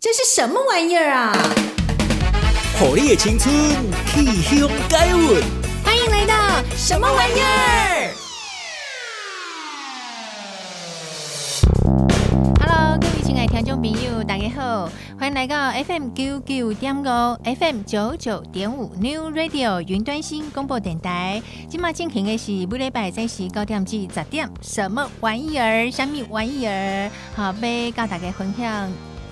[0.00, 1.32] 这是什么玩意儿啊？
[2.78, 3.52] 火力的青春，
[4.06, 5.42] 气象改运。
[5.82, 8.14] 欢迎来到什么玩意儿
[12.60, 14.88] ？Hello，各位亲爱的听众朋友，大家好，
[15.18, 17.02] 欢迎来到 FM 九九点五
[17.58, 21.42] ，FM 九九点五 New Radio 云端新广播电台。
[21.68, 25.90] 今麦进行的是每礼拜三十九点至十点，什么玩意儿？
[25.90, 27.10] 什么玩意儿？
[27.34, 28.88] 好，要跟大家分享。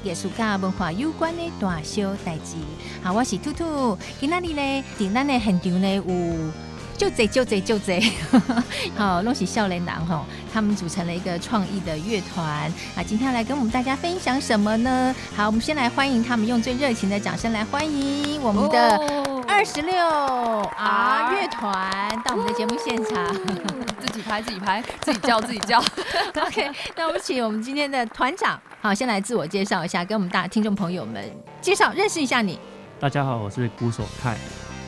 [0.06, 2.54] 艺术甲文化有关的大小代志，
[3.02, 3.98] 好，我是兔兔。
[4.20, 6.04] 今仔日呢，在咱的现场呢有
[6.96, 8.02] 就贼就贼就贼，
[8.96, 12.44] 好，恭喜笑脸男吼，他们组成了一个创意的乐团
[12.96, 13.02] 啊。
[13.06, 15.14] 今天要来跟我们大家分享什么呢？
[15.36, 18.96] 好，我们先来欢迎他们，用最热情的掌声来欢迎我们的
[19.46, 23.26] 二十六 R 乐团到我们的节目现场。
[24.00, 25.78] 自己拍自己拍，自己叫 自己叫。
[26.40, 28.58] OK，那我们请我们今天的团长。
[28.80, 31.22] 好，先来自我介绍一下，跟我们大听众朋友们
[31.60, 32.58] 介绍认识一下你。
[32.98, 34.36] 大家好，我是鼓手 Kai。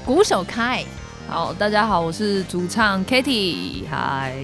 [0.06, 0.84] 鼓手 Kai。
[1.30, 3.86] 好，大家好，我是主唱 Katie。
[3.90, 4.34] 嗨，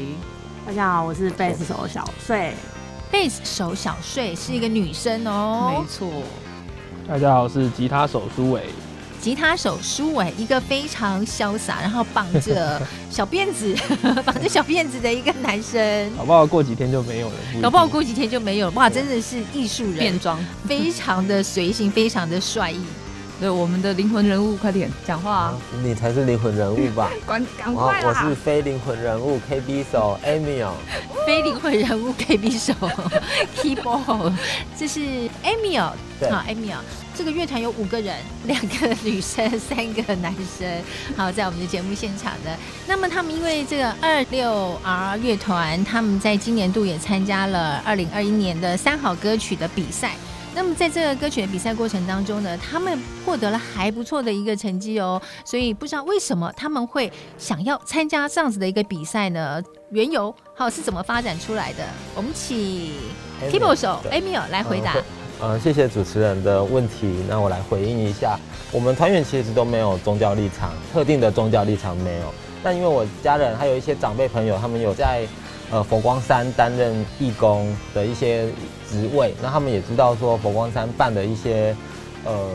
[0.66, 2.52] 大家好，我是贝斯手小穗。
[3.10, 5.78] 贝斯手小穗是一个女生哦。
[5.78, 6.06] 没错。
[7.08, 8.64] 大家好，我是吉他手苏伟。
[9.18, 12.78] 吉他手苏伟，一个非常潇洒，然后绑着
[13.10, 13.74] 小辫子，
[14.22, 16.10] 绑着小辫子的一个男生。
[16.18, 17.34] 搞不好过几天就没有了。
[17.62, 18.72] 搞不好过几天就没有了。
[18.74, 22.78] 哇，真的是艺术人，变装，非常的随性，非常的帅意。
[23.40, 25.58] 对，我们的灵魂人物，快点讲话啊！
[25.82, 27.10] 你才是灵魂人物吧？
[27.26, 28.08] 赶赶快啦！
[28.08, 30.70] 我是非灵魂人物 KB 手 Emil。
[31.26, 32.72] 非灵魂人物 KB 手
[33.58, 34.32] Keyboard，
[34.78, 35.00] 这是
[35.42, 35.90] Emil。
[36.20, 36.76] 对，好，Emil。
[37.16, 40.68] 这个乐团有五个人，两个女生，三个男生。
[41.16, 42.56] 好，在我们的节目现场的。
[42.86, 50.12] 那么他们因为这个二六 R 乐团，他们在今年度也参加了二零二一年的三好歌曲的比赛。
[50.54, 55.20] 那么在这个歌曲的比赛过程当中呢，他们获得了还不错的一个成绩哦。
[55.44, 59.60] 所以不知道为什么他们会想要参加这样子的一个比赛呢？
[59.90, 61.84] 缘由好是怎么发展出来的？
[62.14, 62.92] 我们请
[63.50, 64.96] keyboard 手 Emil 来回答。
[65.40, 68.38] 呃，谢谢主持人的问题，那我来回应一下。
[68.70, 72.32] 我们团员其实都没有宗教立场，特定的宗教立场没有。
[72.62, 75.26] 但因为我家人还有一些长辈朋友，他们有在
[75.74, 78.46] 呃佛光山担任义工的一些
[78.88, 81.74] 职位，那他们也知道说佛光山办的一些
[82.24, 82.48] 呃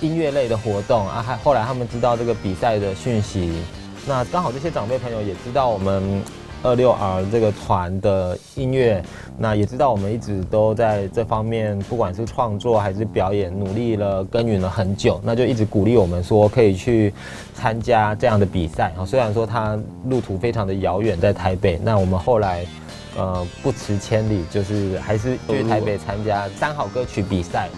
[0.00, 3.62] 音乐类的活动啊，还后来他们知道这个比赛的讯息，
[4.06, 6.22] 那刚好这些长辈朋友也知道我们。
[6.62, 9.02] 二六 R 这个团的音乐，
[9.36, 17.12] 那也知道我们一直都在这方面，不管是创作还是表演，努力了耕耘了很久，那就一直鼓励我们说可以去
[17.52, 18.92] 参加这样的比赛。
[19.04, 22.64] 虽然说它路途非常的遥远，在台北，那我们后来
[23.16, 27.68] 呃不辞千里，就是还是去台北参加三好歌曲比赛。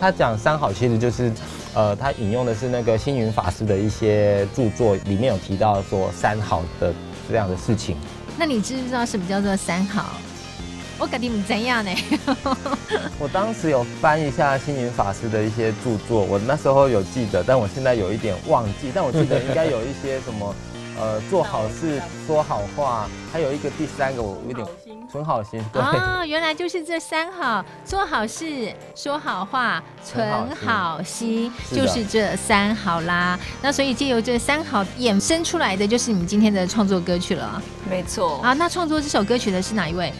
[0.00, 1.32] 他讲三好其实就是，
[1.74, 6.92] 呃，他引用的是那个星云法师的一些著作，里面有提到说三好的。
[7.28, 7.96] 这样的事情，
[8.38, 10.16] 那你知不知道什么叫做三好？
[10.96, 11.90] 我感觉你怎样呢？
[13.18, 18.92] 我当时有翻一下星云法师的一些著作，我那时候有记得，但我现在有一点忘记。
[18.94, 20.54] 但我记得应该有一些什么。
[20.96, 24.66] 呃，做好事，说好话，还有一个第三个，我有点
[25.10, 25.60] 存好心。
[25.72, 33.38] 对啊，原来就是这三好：做好事，说好话，存好心，就是这三好啦。
[33.60, 37.60] 那所以借由这三好衍生出来的，就是你们今天的创作歌曲了。
[37.90, 38.40] 没错。
[38.40, 40.12] 啊，那创作这首歌曲的是哪一位？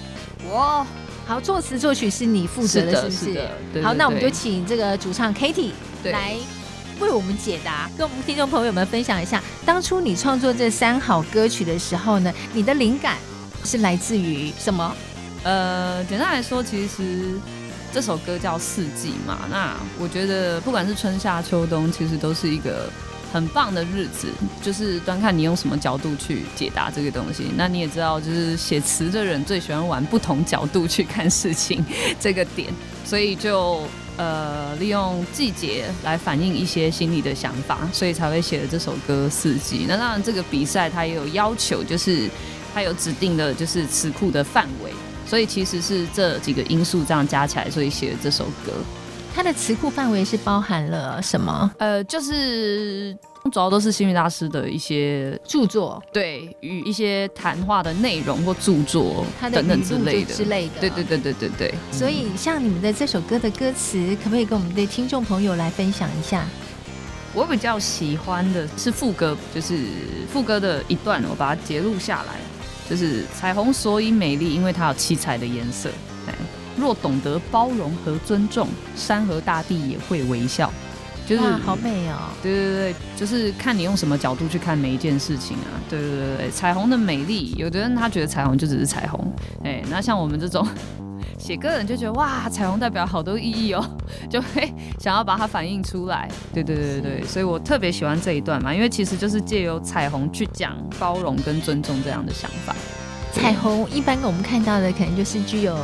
[0.50, 0.84] 我。
[1.26, 3.16] 好，作词作曲是你负责的，是不是？
[3.16, 3.40] 是的。
[3.72, 3.82] 对对对。
[3.82, 5.70] 好，那我们就请这个主唱 Katie
[6.04, 6.34] 来。
[7.00, 13.16] 为我们解答，跟我们听众朋友们分享一下，当初你创作这三好歌曲的时候呢，你的灵感
[13.64, 14.94] 是来自于什么？
[15.42, 17.34] 呃，简单来说，其实
[17.92, 19.40] 这首歌叫四季嘛。
[19.50, 22.88] 那我觉得，不管是春夏秋冬，其实都是一个
[23.32, 24.28] 很棒的日子，
[24.62, 27.50] 就是端看你用什么角度去解答这个东西。
[27.56, 31.84] 那你也知道，就是写词的人最喜欢玩不同角度去看事情
[32.20, 32.72] 这个点，
[33.04, 33.82] 所以就。
[34.16, 39.80] 呃，利用季节来反映一些心里的想法，所以才会写了这首歌《四季》。
[39.88, 42.30] 那当然，这个比赛它也有要求，就是
[42.72, 44.92] 它有指定的，就是词库的范围。
[45.26, 48.72] 所以其实是这几个因素这样加起来，所以写了这首歌。
[49.34, 51.70] 它的词库范围是包含了什么？
[51.78, 53.16] 呃，就是。
[53.52, 61.74] 主要都是心理大师的一些著作，对，与一些谈话的内容或著作等等之类的之类的，对对对对对对。
[61.92, 66.46] 所以，像你们的这首歌的歌词，可不可以跟我们的听众朋友来分享一下？
[67.34, 69.78] 我比较喜欢的是副歌，就是
[70.32, 72.36] 副歌的一段，我把它截录下来，
[72.88, 75.90] 就是彩虹所以美丽，因为它有七彩的颜色。
[76.76, 80.72] 若懂得包容和尊重，山河大地也会微笑。
[81.26, 82.30] 就是好美哦！
[82.42, 85.68] 对对对，就是看你用什么角度去看每一件事情啊。
[85.88, 89.32] 对对对对，彩虹的美丽，有的人他觉得彩虹就只是彩虹，
[89.64, 90.66] 哎，那像我们这种
[91.38, 93.84] 写歌人就觉得哇，彩虹代表好多意义哦，
[94.28, 96.28] 就会想要把它反映出来。
[96.52, 102.74] 对对对对对，所以我特别喜欢这一段嘛，因为其实就是借由彩虹去讲包容跟尊重这样的想法。
[103.32, 105.76] 彩虹一般我们看到的可能就是具有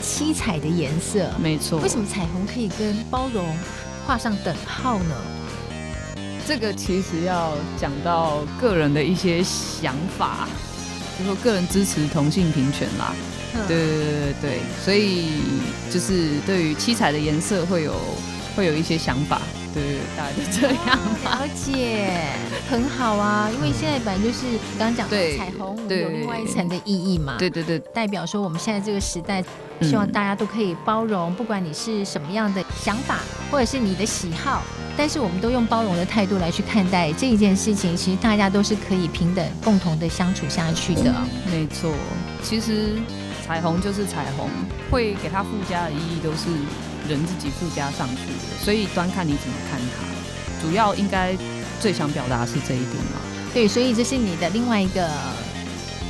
[0.00, 1.78] 七彩的颜色，没错。
[1.80, 3.44] 为什么彩虹可以跟包容
[4.06, 5.14] 画上等号呢？
[6.46, 10.48] 这个其实要讲到个人的一些想法，
[11.18, 13.14] 就说个人支持同性平权啦。
[13.54, 15.40] 嗯、对对对对对，所以
[15.90, 17.94] 就是对于七彩的颜色会有
[18.56, 19.40] 会有一些想法。
[19.74, 20.98] 对，大概就这样。
[21.24, 22.10] 了解，
[22.68, 27.36] 很好啊，因为现在本来就是刚刚讲的彩虹，有另外一层的意义嘛。
[27.38, 29.42] 对对对，代表说我们现在这个时代，
[29.82, 33.20] 希望大家都可以包容，不管你是什么样的想法，
[33.50, 34.62] 或者是你的喜好，
[34.96, 37.96] 但是我们都用包容的态度来去看待这一件事情。
[37.96, 41.14] 其实大家都是可以平等、共同的相处下去的。
[41.50, 41.92] 没错，
[42.42, 42.94] 其实
[43.46, 44.48] 彩虹就是彩虹，
[44.90, 46.48] 会给它附加的意义都是。
[47.08, 50.64] 人自己附加上去的，所以端看你怎么看它。
[50.64, 51.36] 主要应该
[51.80, 53.18] 最想表达的是这一点嘛？
[53.52, 55.10] 对，所以这是你的另外一个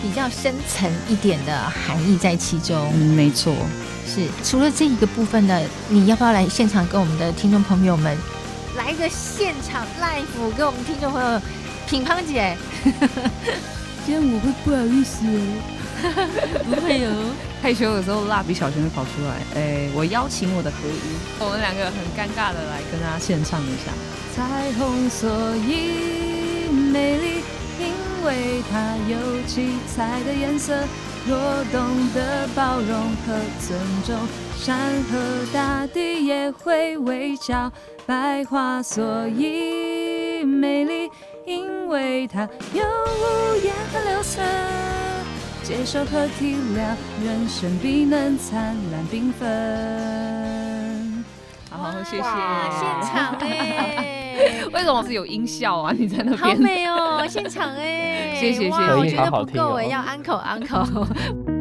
[0.02, 2.92] 比较深层一点的含义在其中。
[2.94, 3.54] 嗯，没错，
[4.06, 8.18] 是除了这一个部分呢，你要不要来现场跟我们的听众朋友们
[8.76, 11.40] 来一个现场 live，跟我们听众朋友
[11.86, 12.56] 品乓姐？
[14.04, 17.30] 今天我会不好意思哦，不会哦。
[17.62, 19.30] 害羞的时候，蜡笔小新会跑出来。
[19.54, 20.98] 哎、欸，我邀请我的合音，
[21.38, 23.94] 我们两个很尴尬的来跟大家献唱一下。
[24.34, 27.61] 彩虹所以美丽，因
[28.24, 30.74] 为它有七彩的颜色。
[31.24, 31.38] 若
[31.70, 34.16] 懂得包容和尊重，
[34.56, 35.18] 山河
[35.52, 37.72] 大地也会微笑。
[38.04, 41.08] 百花所以美丽，
[41.46, 44.42] 因为它有五颜和六色。
[45.62, 51.24] 接受和体谅，人生必能灿烂缤纷。
[51.70, 52.22] 好，谢谢。
[52.22, 53.38] 现场，
[54.72, 55.92] 为什么是有音效啊？
[55.96, 56.38] 你在那边？
[56.38, 58.34] 好美哦，现场 哎。
[58.40, 60.66] 谢谢谢谢，我觉得不够哎，要 encore。
[60.66, 61.51] 春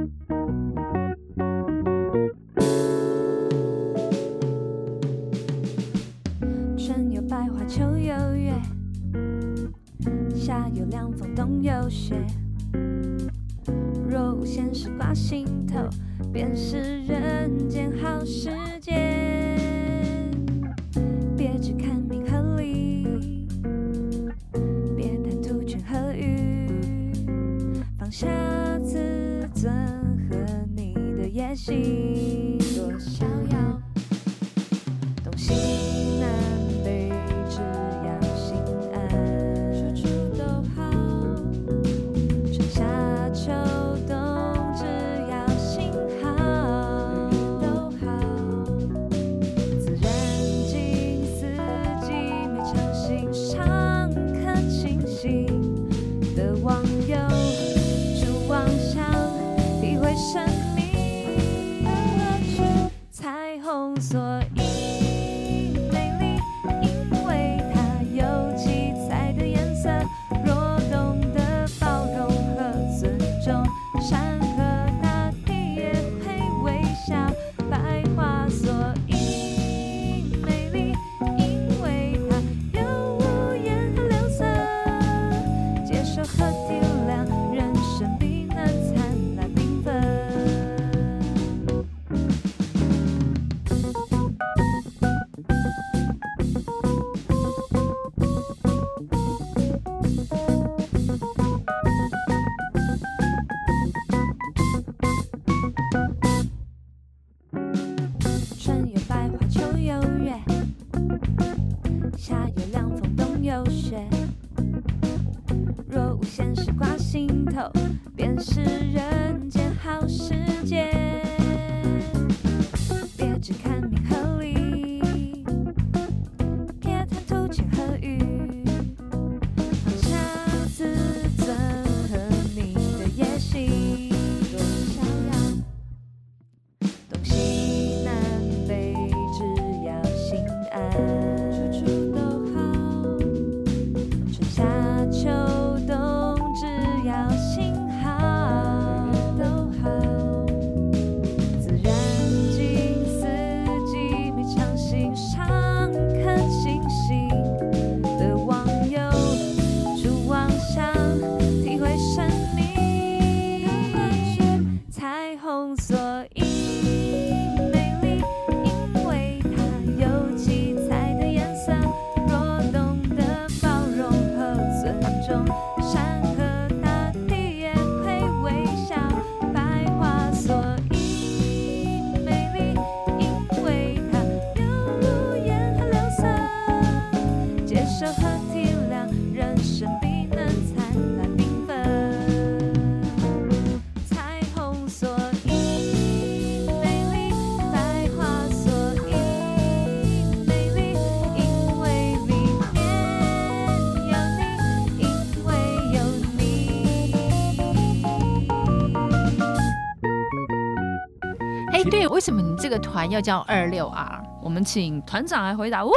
[212.12, 214.22] 为什么你这个团要叫二六 R？
[214.44, 215.86] 我们请团长来回答。
[215.86, 215.92] 呜，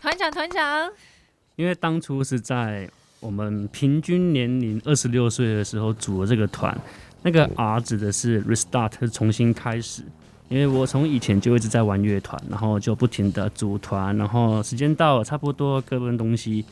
[0.00, 0.88] 团长，团长，
[1.56, 6.72] 因为当初是在我们平均年龄二十六岁的时候组了这个团，
[7.22, 10.04] 那个 R 指的是 restart，是重新开始。
[10.48, 16.64] 因为我从以前就一直在玩乐团，然后就不停的组团，然后时间到了差不多各奔东西，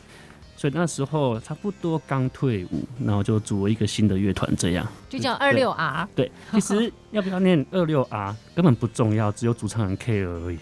[0.65, 6.09] 所以那时候差不多刚退伍，然后就组了一个新的乐团，这样就叫二六 R。
[6.15, 10.59] 对，其实要不要念二六 R 根本不重要，只有主唱人 care 而已。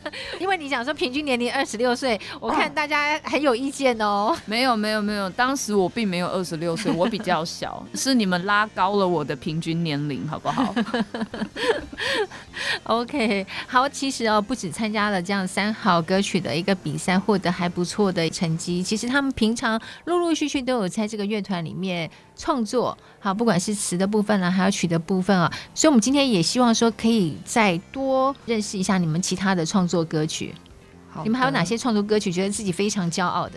[0.40, 4.36] 因为你讲说平均年龄二十六岁，我看大家很有意见哦。
[4.46, 10.74] 没有没有没有，当时我并没有二十六岁，我比较小， 是你们拉高了我的平均年龄，好不好？
[12.84, 18.82] OK，好，其实哦，不止参加了这样三好歌曲的一个比赛，获得还不错的成绩。
[18.82, 25.52] 其实他们平常陆陆续续都有在这个乐团里面创作，好，不管是词的部分啊，还有曲的部分啊。
[25.74, 30.54] 所以，我们今天也希望说，可以再多认识一下你们其他的创作歌曲。
[31.22, 33.54] 你们还有哪些创作歌曲觉得自己非常骄傲的？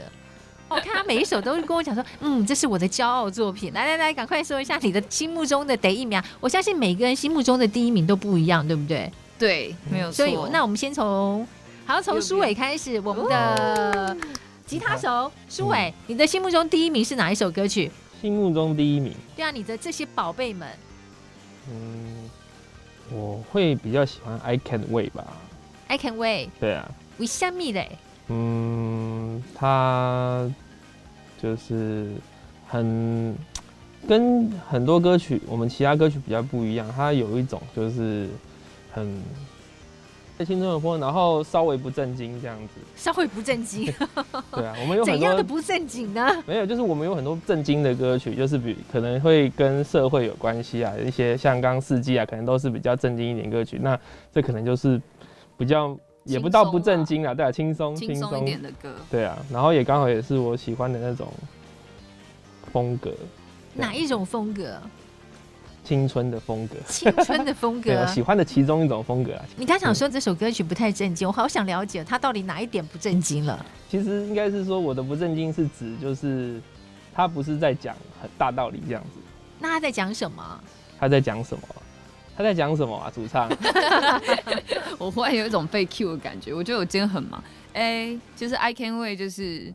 [0.70, 3.74] 我看他每一首都跟我讲说， 嗯，这是我的骄傲作品。
[3.74, 6.22] 来来来，赶快说一下你的心目中的第一名。
[6.40, 9.12] 我相信每个人心目中的第一名都不一样，对不对？
[9.38, 10.18] 对，没有错。
[10.18, 11.46] 所以，那我们先从，
[11.86, 14.16] 好，从苏伟开始，我们的
[14.66, 17.92] 吉他手苏伟，你的心目中第一名是哪一首歌曲？
[18.22, 19.14] 心目中第一名。
[19.36, 20.68] 对啊，你的这些宝贝们。
[21.72, 22.30] 嗯，
[23.12, 25.26] 我会比较喜欢 I Can't Wait 吧。
[25.90, 26.50] I Can't Wait。
[26.60, 26.90] 对啊。
[27.18, 27.90] 为什么嘞？
[28.28, 30.50] 嗯，他
[31.42, 32.12] 就是
[32.68, 33.36] 很
[34.08, 36.88] 跟很多歌曲，我们其他歌曲比较不一样。
[36.96, 38.30] 他有一种就是
[38.94, 39.22] 很
[40.38, 42.80] 在青春的风，然后稍微不正经这样子。
[42.96, 43.92] 稍微不正经。
[44.52, 46.32] 对啊，我们有很多怎样的不正经呢？
[46.46, 53.78] 没有，就是我们有很多正经的歌曲，就是比可能会跟社会有关系啊，一些像刚四季啊，可能都是比较正经一点歌曲。
[53.82, 54.00] 那
[54.34, 55.02] 这可能就是
[55.60, 55.96] 比较。
[56.26, 61.28] 也不到不正经啊，对啊，轻松轻松一点的歌，对啊，然后也刚好也是我喜欢的那种
[62.72, 63.12] 风格。
[63.74, 64.80] 哪一种风格？
[65.84, 66.76] 青春的风格。
[66.86, 69.46] 青春的风格， 我喜欢的其中一种风格啊。
[69.56, 73.66] 你刚想说这首歌曲不太正经，我好想了解它到底哪一点不正经了。
[73.90, 76.62] 其实应该是说我的不正经是指就是
[77.12, 79.20] 他不是在讲很大道理这样子。
[79.58, 80.44] 那他在讲什么？
[81.00, 81.64] 他在讲什么？
[82.40, 83.12] 他在讲什么啊？
[83.14, 83.50] 主唱，
[84.98, 86.54] 我忽然有一种被 cue 的感觉。
[86.54, 87.44] 我觉得我今天很忙。
[87.74, 89.74] 哎、就是 I can wait，就是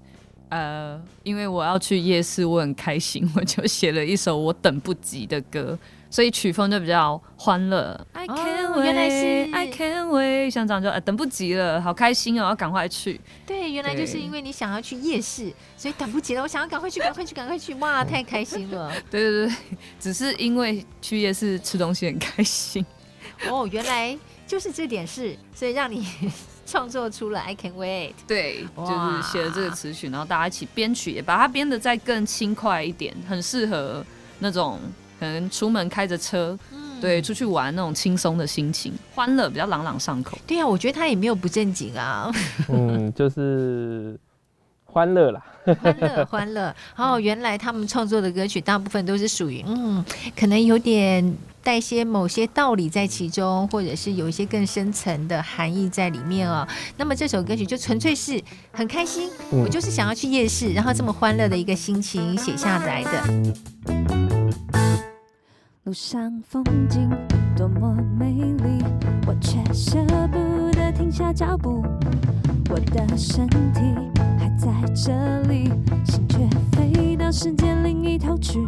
[0.49, 5.79] 呃，因为我要去夜市，我很开心，我就写了一首我等不及的歌。
[6.15, 8.01] 所以曲风就比较欢乐。
[8.13, 13.21] I can't wait，原来是 I can't wait，像这样就、呃、等不及了，好开心哦，要赶快去。
[13.45, 18.93] 对，原来就是因为你想要去夜市，所以等不及了，我想要赶快去， 赶快去，赶快去，哇，太开心了。
[19.11, 19.57] 对对对，
[19.99, 22.87] 只是因为去夜市吃东西很开心。
[23.51, 24.17] 哦，原来
[24.47, 26.07] 就是这点事，所以让你
[26.65, 28.13] 创作出了 I can't wait。
[28.29, 34.07] 对，就是写了这个词曲，然后大家一起编曲，也把它编得再更轻快一点，很适合
[34.39, 34.79] 那种。
[35.19, 40.37] 可能出门开着车，嗯，对，出去玩那种轻松的心情，欢乐比较朗朗上口。
[40.47, 42.31] 对啊，我觉得他也没有不正经啊。
[42.69, 44.19] 嗯，就是
[44.85, 45.43] 欢乐啦，
[45.83, 46.75] 欢乐欢乐。
[46.97, 50.05] 哦，原来他们创作的歌曲大部分都是属于嗯，
[50.37, 56.67] 可能有点带些某些道理在其中，或者是有一些更深层的含义在里面哦。
[56.97, 58.41] 那么这首歌曲就纯粹是
[58.71, 64.84] 很开心，嗯，我就是想要去夜市，然后这么欢乐的一个心情写下来的。
[65.85, 67.11] 路上风景
[67.55, 68.83] 多么美丽，
[69.27, 71.85] 我却舍不得停下脚步。
[72.71, 73.81] 我的身体
[74.39, 75.71] 还在这里，
[76.07, 76.39] 心却
[76.73, 78.67] 飞到世界另一头去。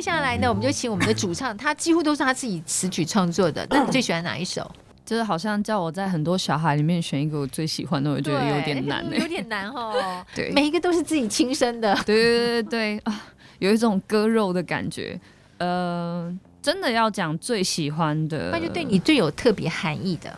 [0.00, 3.66] 接下来呢，我们就请我们的主唱，他几乎都是他自己词曲创作的。
[3.68, 4.68] 那你最喜欢哪一首？
[5.04, 10.24] 就是好像叫我在很多小孩里面选一个我最喜欢的，我觉得有点难呢、有点难哦。
[10.34, 11.94] 对每一个都是自己亲生的。
[12.06, 13.26] 对对对对啊，
[13.58, 15.20] 有一种割肉的感觉。
[15.58, 20.34] 呃，真的要讲最喜欢的，那就对你最有特别含义的。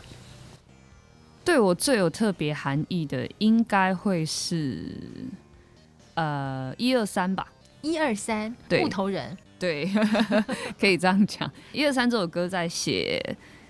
[1.45, 4.93] 对我最有特别含义的，应该会是
[6.15, 7.47] 呃一二三吧。
[7.83, 9.39] 一二三，木头人。
[9.63, 9.89] 对，
[10.81, 11.49] 可以这样讲。
[11.73, 13.23] 一二三这首歌在写，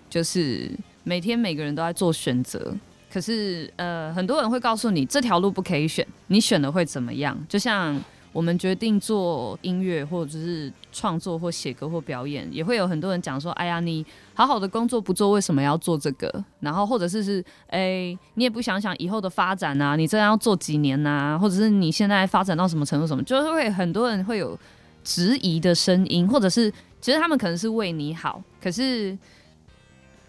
[0.08, 0.70] 就是
[1.04, 2.74] 每天每个人都在做选择，
[3.12, 7.36] 可是呃，很多人会告诉你这条路不可以选，你选了会怎么样？
[7.46, 8.02] 就像
[8.32, 14.02] 我们决定做音乐，或者是创作，或写歌，或表演，也会有很多人讲说：“哎呀，你
[14.32, 21.38] 好好的工作不做，为什么要做这个？”然后或者是是，哎，你也不想想以后的发展啊，你这样要做几年呐、啊？
[21.38, 23.06] 或者是你现在发展到什么程度？
[23.06, 24.58] 什么，就是会很多人会有
[25.04, 29.16] 质疑的声音，或者是其实他们可能是为你好，可是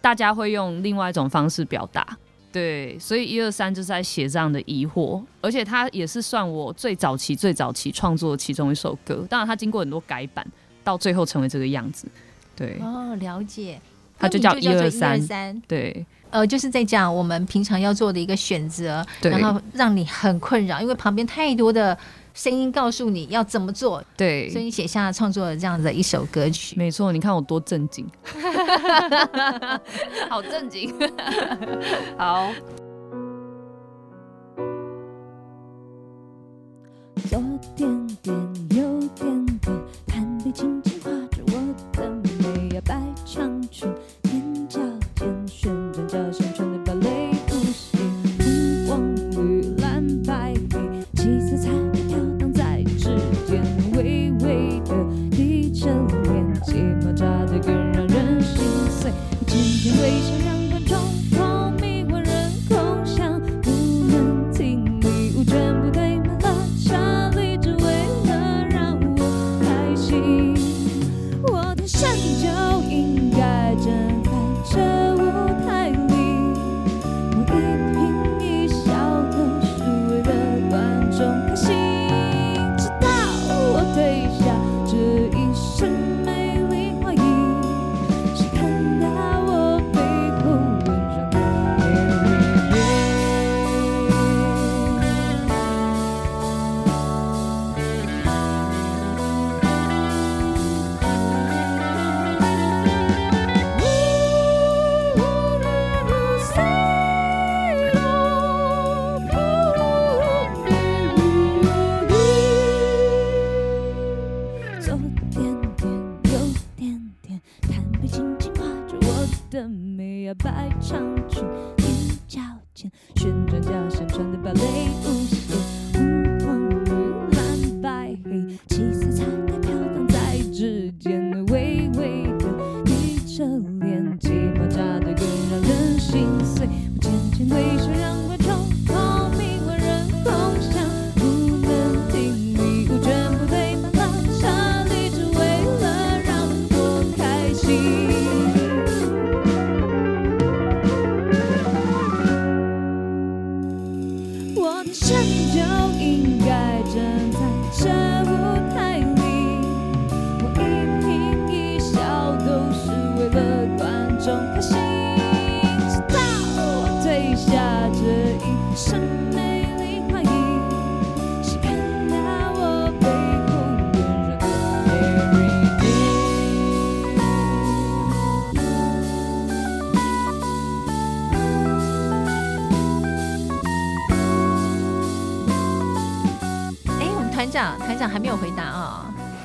[0.01, 2.17] 大家会用另外一种方式表达。
[2.51, 9.25] 对，所以一二三就是在写这样的疑惑，而且它也是算我最早期、最早期创作的其中一首歌。
[9.27, 10.45] 当然，它经过很多改版，
[10.83, 12.07] 到最后成为这个样子。
[12.55, 13.81] 对，哦，了解。
[14.19, 15.19] 它就叫一二三。
[15.19, 15.59] 三。
[15.67, 21.97] 对，呃，就是在讲我们平常要做的一个选择，然后让你很困扰，因为旁边太多的
[22.33, 24.03] 声音告诉你要怎么做。
[24.17, 26.75] 对，所以你写下创作了这样的一首歌曲。
[26.77, 28.07] 没错，你看我多正经，
[30.29, 30.93] 好正经。
[32.17, 32.49] 好，
[37.31, 37.41] 有
[37.75, 38.42] 点点，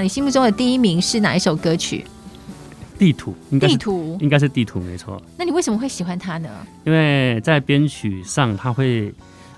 [0.08, 2.02] 你心目中的第一名是哪一首歌曲？
[2.98, 4.16] 地图应该是地图。
[4.22, 6.48] 应该是地图没错，那你为什么会喜欢它呢？
[6.86, 9.12] 因为在编曲上，它会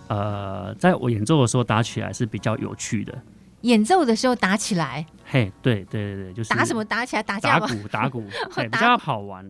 [0.08, 3.16] 呃，在我演奏的时候打起来是比较有趣的，
[3.60, 7.68] 演奏的时候打起来，嘿，对对对对，就是打什么打起来打架吗？
[7.68, 9.48] 打鼓打鼓， 嘿比较好玩。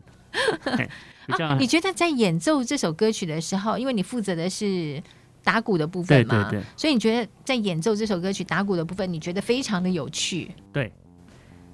[0.60, 0.86] 嘿
[1.26, 5.02] 比较啊，你觉得在演奏这首歌曲的时候，因为你负责的是
[5.42, 10.50] 打鼓的部分嘛，对对对所以你觉得在演奏这首歌曲打鼓的部分，你觉得非常的有趣。
[10.72, 10.92] 对，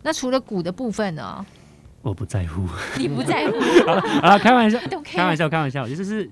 [0.02, 1.44] 那除了鼓的部分呢？
[2.02, 2.64] 我不在乎。
[2.96, 3.58] 你不在乎？
[4.22, 6.30] 啊，开玩笑， 都开玩笑，开玩笑，就是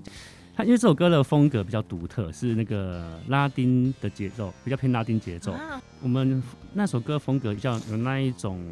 [0.55, 5.51] 它，因为这首歌的风格比较独特，是那个拉丁的节奏，比较偏拉丁节奏。
[5.51, 8.63] 啊我们那首歌风格比较有那一种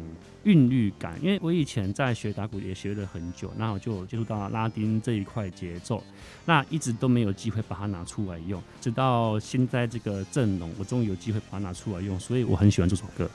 [0.44, 6.00] 韵律感，因为我以前在学打鼓也学了很久，然后就有接触到拉丁这一块节奏，
[6.44, 13.28] 那一直都没有机会把它拿出来用，直到现在这个阵容，我终于有机会把它拿出来用，所以我很喜欢这首歌。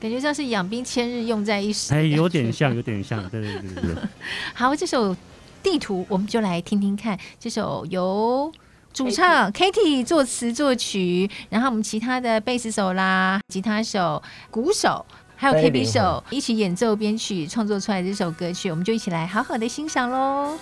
[0.00, 1.92] 感觉像是养兵千日，用在一时。
[1.92, 3.94] 哎，有点像，有点像，对对对对对。
[4.54, 5.14] 好，这首
[5.62, 8.52] 地图我们就来听听看，这首由
[8.92, 15.04] 主唱 Katie 作词作曲，然后我们其他的贝斯手啦、吉他手、鼓手，
[15.36, 20.58] 还有菲 KB 林手一起演奏编曲创作出来的这首歌曲，我们就一起来好好的欣赏喽。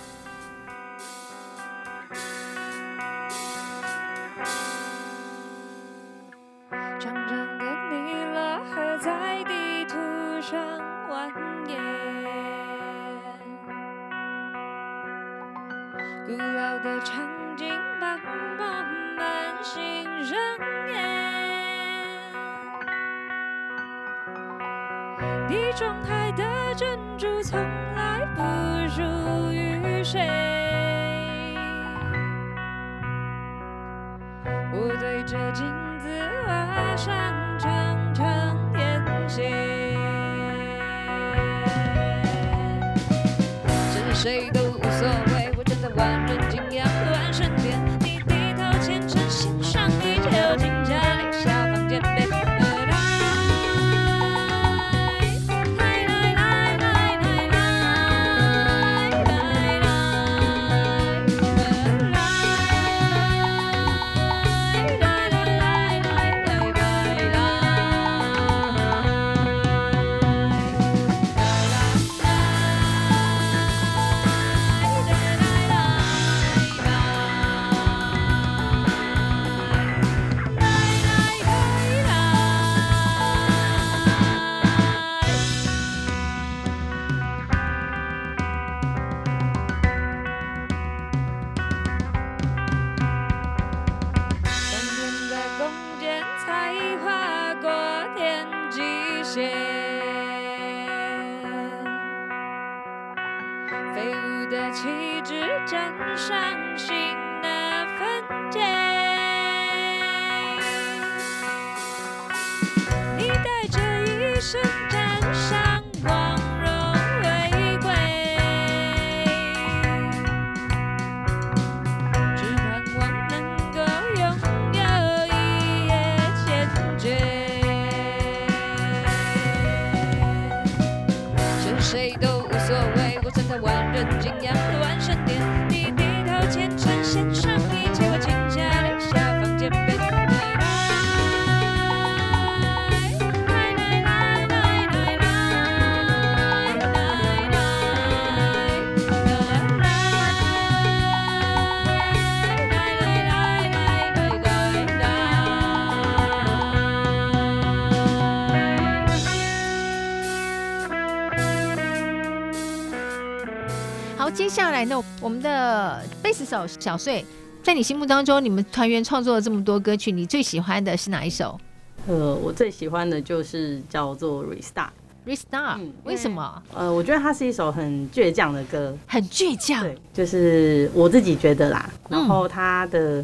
[166.51, 167.23] 的贝斯手小穗，
[167.63, 171.59] 在你心目当中，你们团员创作了这么多歌曲，你最喜欢的是哪一首
[172.07, 174.87] 呃，我最喜欢的就是叫做《Restart》。
[175.23, 176.61] ？Restart，、嗯为什么？
[176.73, 181.87] 呃，我觉得它是一首很倔强的歌，很倔强，对，就是我自己觉得啦。
[182.09, 183.23] 然后它的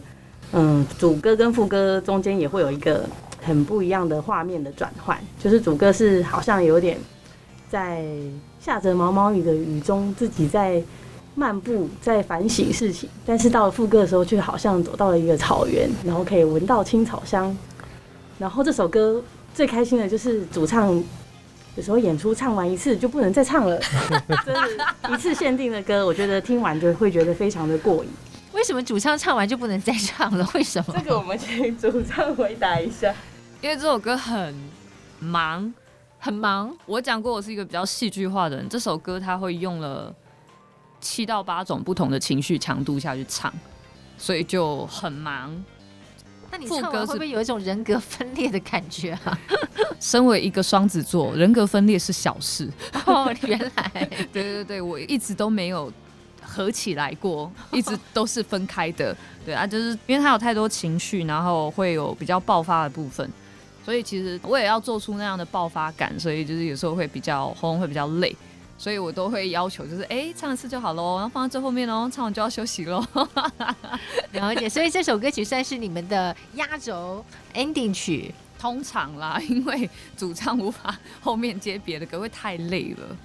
[0.52, 3.04] 嗯主歌跟副歌中间也会有一个
[3.42, 7.00] 很不一样的画面的转换，就是主歌是好像有点
[7.68, 8.06] 在
[8.60, 10.84] 下着毛毛雨的雨中，自己在
[11.38, 17.56] 漫步，在反省事情，但是到了副歌的时候，却好像走到了一个草原，然后可以闻到青草香。
[18.40, 19.24] 然后这首歌
[19.54, 21.04] 最开心的就是主唱。
[21.76, 23.80] 有时候演出唱完一次就不能再唱了，
[24.44, 28.10] 真的一次限定的歌，我觉得听完就会觉得非常的过瘾。
[28.52, 30.50] 为什么主唱唱完就不能再唱了？
[30.56, 30.96] 为什么？
[30.98, 33.14] 这个我们请主唱回答一下。
[33.62, 34.56] 因为这首歌很
[35.20, 35.72] 忙，
[36.18, 40.12] 很忙，我讲过我是一个比较戏剧化的人，这首歌它会用了
[41.00, 43.54] 七到八种不同的情绪强度下去唱，
[44.18, 45.54] 所以就很忙。
[46.50, 49.40] 那那你唱完会不会有一种人格分裂的感觉啊？
[50.00, 52.68] 身为一个双子座，人格分裂是小事。
[53.06, 55.92] 哦，原来，对对对，我一直都没有
[56.42, 59.16] 合起来过，一直都是分开的。
[59.46, 63.30] 对啊，就是因为他有太多情绪，然后会有比较爆发的部分，
[63.86, 68.36] 所以其实我也要做出那样的爆发感，所以就是有时候会比较喉咙会比较累。
[68.78, 73.04] 所以我都会要求，就是哎，唱一次就好喽，然后放到最后面喽，唱完就要休息喽。
[74.34, 83.18] 了解，所以这首歌曲算是你们的压轴 ending 曲，通常啦， 因为主唱无法后面接别的歌，会太累了。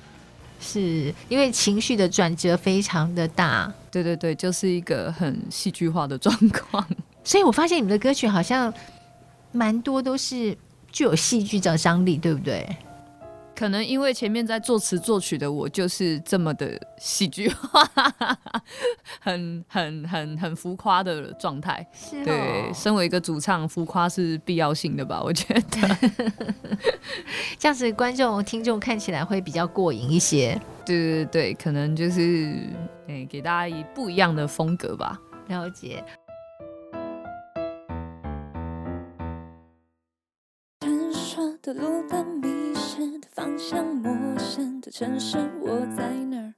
[0.58, 6.86] 是因为情绪的转折非常的大，对对对，就是一个很戏剧化的状况。
[7.24, 8.72] 所以我发现你们的歌曲好像
[9.50, 10.56] 蛮多都是
[10.90, 12.64] 具有戏剧的张力，对不对？
[13.62, 17.88] 可能因为前面在作词作曲的我就是这么的戏剧化，
[19.20, 21.86] 很很很很浮夸的状态。
[21.94, 25.22] 是哦，对，身为一个主唱，浮夸是必要性的吧？
[25.22, 25.60] 我觉得
[27.56, 30.60] 这样子观众听众看起来会比较过瘾一些。
[30.84, 32.68] 对对对，可能就是
[33.06, 35.16] 诶，给大家以不一样的风格吧。
[35.46, 36.04] 了解。
[41.62, 42.31] 的路灯
[45.02, 46.54] 城市，我在哪儿？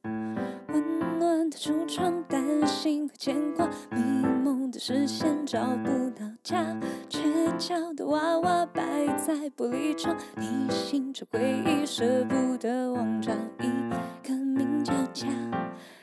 [0.69, 4.03] 温暖的橱窗，担心和牵挂，迷
[4.45, 6.63] 蒙的视线找不到家。
[7.09, 7.23] 倔
[7.57, 8.83] 强的娃娃摆
[9.17, 15.27] 在玻璃窗，逆行着回忆，舍不得忘，找一个名叫家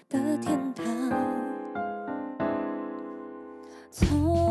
[0.10, 0.84] 的天堂。
[3.92, 4.51] 从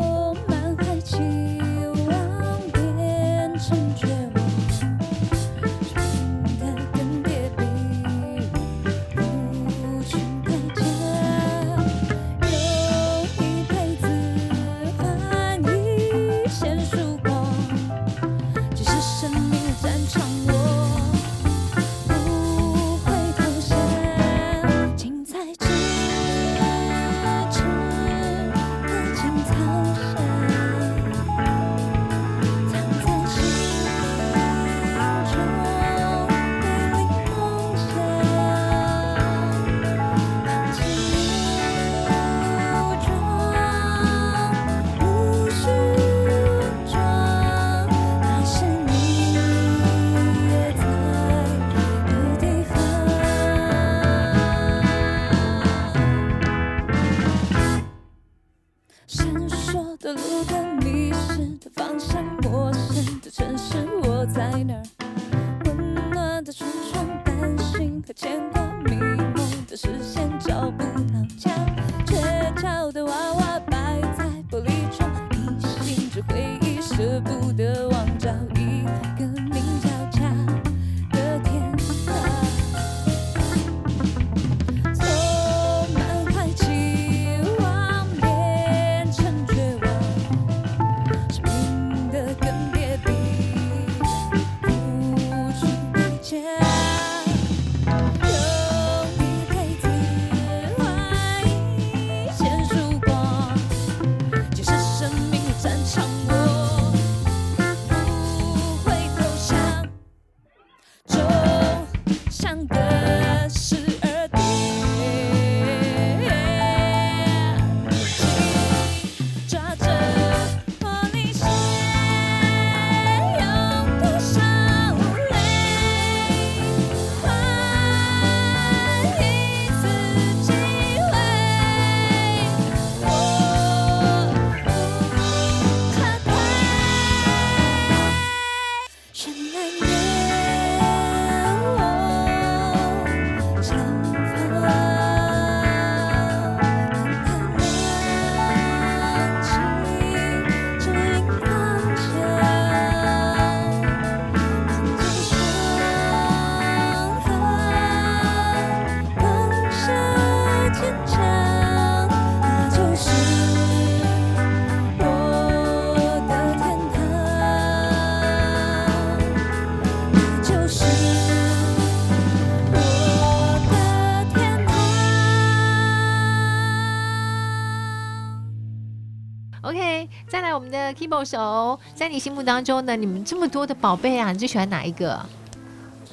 [179.63, 182.95] OK，再来我们的 Keyboard 手，在你心目当中呢？
[182.95, 185.19] 你们这么多的宝贝啊，你最喜欢哪一个？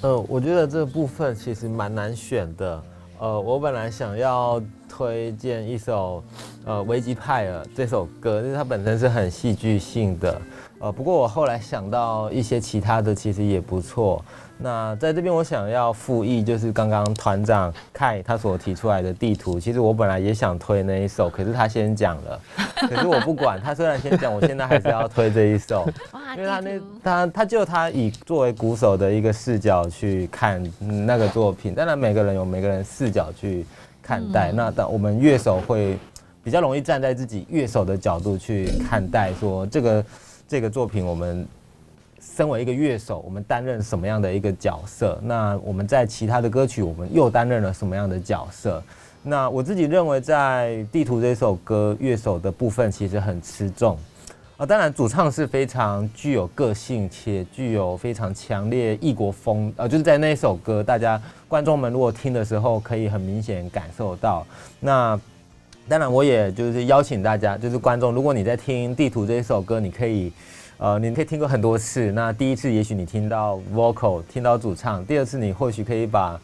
[0.02, 2.82] 呃，我觉得这部分其实蛮难选的。
[3.18, 6.22] 呃，我本来想要推荐一首
[6.66, 10.40] 呃维吉派尔这首歌，因为它本身是很戏剧性的。
[10.80, 14.22] 呃，不过我后来想到一些其他的，其实也不错。
[14.58, 19.58] 那在这边我想要复议，就是刚刚团长凯他所提出来的地图。
[19.58, 22.40] 其实我本来也想推那一首，可是他先讲了，
[22.88, 25.88] 可是我不管他，虽然先讲，我现在还是要推这一首，
[26.36, 31.74] 因为他那他他就他以作为鼓手的一个视角去看那个作品。
[31.74, 33.66] 当然每个人有每个人视角去
[34.02, 35.98] 看待，那但我们乐手会
[36.42, 40.04] 比较容易站在自己乐手的角度去看待，说这个。
[40.50, 41.46] 这个作品，我们
[42.18, 45.20] 身为一个乐手，我们担任什么样的一个角色？
[45.22, 48.82] 那我们在其他的歌曲，我们又担任了什么样的角色？
[49.28, 53.98] 那我自己认为，在《地图》这首歌，乐手的部分其实很吃重
[54.56, 54.64] 啊。
[54.64, 64.46] 当然，主唱是非常具有个性且具有非常强烈异国风啊，就是在那首歌，大家观众们如果听的时候，可以很明显感受到
[64.80, 65.20] 那。
[65.90, 70.30] 当然，我也就是邀请大家，就是观众，如果你在听《地图》这一首歌，你可以，
[70.76, 72.12] 呃，你可以听过很多次。
[72.12, 76.38] 那第一次，也许你听到 vocal，听到主唱；第二次，你或许可以把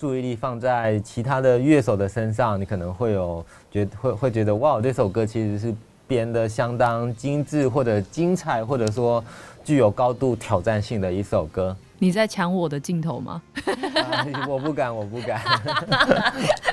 [0.00, 5.74] 注意力放在其他的乐手的身上，你可能会有觉会会觉得，哇，这首歌其实是
[6.08, 9.22] 编的相当精致，或者精彩，或者说
[9.62, 11.76] 具有高度挑战性的一首歌。
[11.98, 13.42] 你在抢我的镜头吗？
[13.66, 15.38] 啊、 我不敢，我不敢，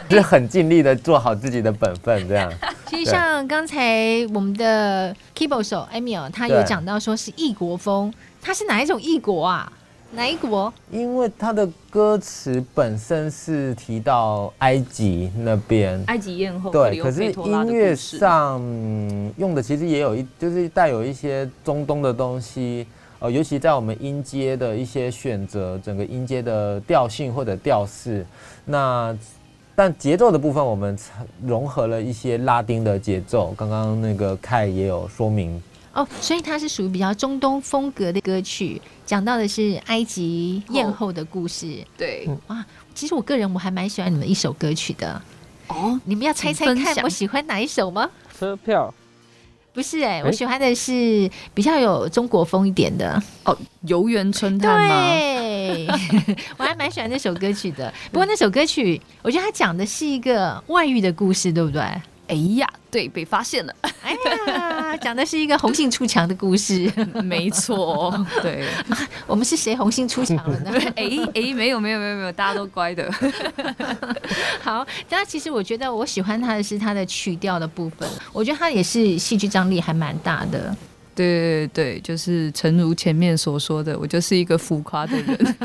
[0.07, 2.49] 就 是很尽力的做好自己的本分，这样。
[2.85, 9.69] 其实像刚才我们的 keyboard 手 Emil，他有讲到说是异国风，他是哪一种异国啊？
[10.11, 10.73] 哪一国？
[10.89, 16.71] 因为它的歌词本身是提到埃及那边，埃及艳后。
[16.71, 18.61] 对，可是音乐上
[19.37, 22.87] 用的其实也有一，就是带有一些中东的东西。
[23.19, 28.23] 呃，尤其在我们音阶的一些选择，整个音阶的调性或者调式，
[28.63, 29.17] 那
[29.75, 30.95] 但节奏的部分，我们
[31.43, 33.55] 融合了一些拉丁的节奏。
[33.57, 35.61] 刚刚那个凯也有说明
[35.97, 41.65] 哦，所以它是属于比较中东风格的歌曲，讲到的是埃及艳后的故事。
[41.81, 45.19] 哦、对，哇，其实我个人我还蛮喜欢你们一首歌曲的
[45.67, 48.07] 哦，你们要猜猜看，我喜欢哪一首吗？
[48.37, 48.93] 车票。
[49.73, 55.09] 不是哎、欸，我喜欢的是比较有中国风一点的哦，《游园春探》吗？
[55.11, 55.87] 对，
[56.57, 57.93] 我还蛮喜欢那首歌曲的。
[58.11, 61.83] 不过那首歌曲，我觉得它讲的是一个外遇的故事，对不对？
[62.27, 63.73] 哎呀，对，被发现了。
[64.01, 64.13] 哎
[64.47, 66.91] 呀，讲的是一个红杏出墙的故事，
[67.23, 68.13] 没错。
[68.41, 70.71] 对、啊，我们是谁红杏出墙了呢？
[70.95, 73.09] 哎哎，没有没有没有没有，大家都乖的。
[74.61, 80.75] 好，但其实我觉得我喜欢他的是他的曲调的部分，我觉得他也是戏剧张力还蛮大的。
[81.15, 85.55] 对对对，就是诚如前面所说的，我就是一个浮夸的人。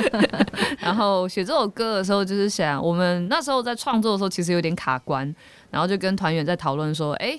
[0.78, 5.34] 然后写这首歌的时候，就是想我们那时候在创作的时候，其实有点卡关。
[5.72, 7.36] 然后就跟团员在讨论说，哎，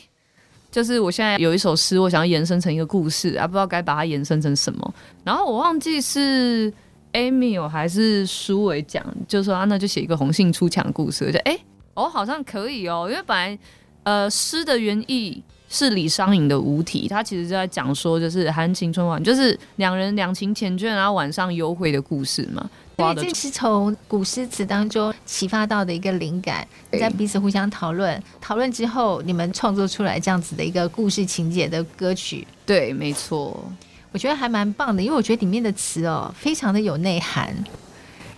[0.72, 4.94] 就是我现在有一首诗，我想要延伸成一个故事啊，不知道该把它延伸成什么。
[5.24, 6.74] 然后我忘记是
[7.14, 11.24] Amy 还是苏伟讲，就说啊，那就写一个红杏出墙的故事。
[11.26, 11.58] 我觉得哎，
[11.94, 13.60] 哦，好像可以哦，因为本来
[14.02, 15.44] 呃诗的原意
[15.74, 22.70] 是李商隐的无题，他其实就在讲说，就是含情春晚，就是两人两情缱绻，然后晚上幽会的故事嘛。
[22.96, 32.48] 对，这是从古诗词当中启发到的一个灵感，在彼此互相讨论，讨论之后，你们创作出来这样子的一个故事情节的歌曲。
[32.68, 33.68] 对，没错，
[34.12, 37.52] 我觉得还蛮棒的，因为我觉得里面的词哦，非常的有内涵。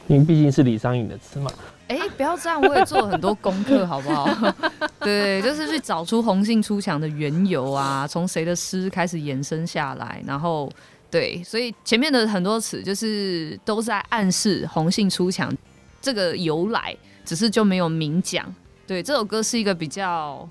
[0.08, 1.52] 因为毕竟是李商隐的词嘛。
[1.88, 4.28] 哎，不要这样，我也做了很多功课， 好不好？
[5.00, 10.72] 对，就是去找出红杏出墙的缘由啊，从谁的诗开始延伸下来，然后。
[11.12, 15.56] 对，所以前面的很多词就是都在暗示红杏出墙
[16.02, 18.54] 这个由来，只是就没有明讲。
[18.86, 20.46] 对，这首歌是一个比较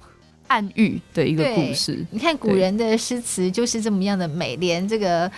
[0.47, 2.07] 暗喻的一个故事。
[2.11, 5.31] 你看古人的诗词就是这么样的美，连这个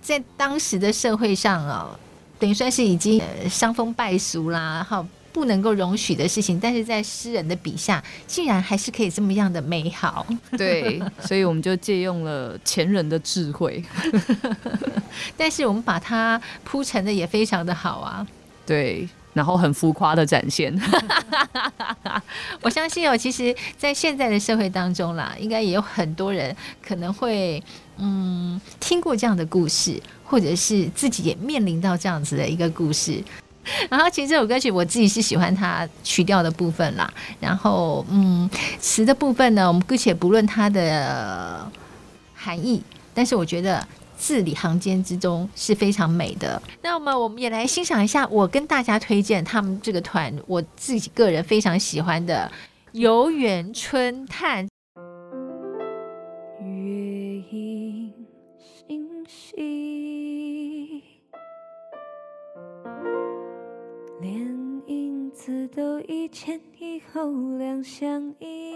[0.00, 1.98] 在当时的社会上哦，
[2.38, 5.04] 等于算是已经伤风败俗啦，哈。
[5.32, 10.26] 不能够容许的事情，但是在诗人的笔下，竟然还是可以这么样的美好。
[10.58, 13.82] 对，所以我们就借用了前人的智慧，
[15.36, 18.26] 但是我们把它铺陈的也非常的好啊。
[18.66, 20.72] 对，然后很浮夸的展现。
[22.62, 27.62] 我相信哦，其实，在现在的社会当中啦，应该也有很多人可能会
[27.98, 33.22] 嗯听过这样的故事，或者是自己也面临到这样子的一个故事。
[33.90, 37.12] 然后，其实这首歌曲我自己是喜欢它曲调的部分啦。
[37.38, 38.48] 然后，嗯，
[38.80, 41.70] 词的部分呢，我们姑且不论它的
[42.34, 42.82] 含义，
[43.12, 43.86] 但是我觉得
[44.16, 46.60] 字里行间之中是非常美的。
[46.82, 52.50] 那么我们也来欣赏一下，我跟大家推荐他们这个团，我自己个人非常喜欢的
[52.98, 54.66] 《游园春叹》。
[65.74, 68.69] 都一前一后两相依。